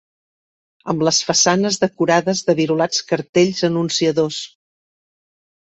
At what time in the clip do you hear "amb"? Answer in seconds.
0.93-1.03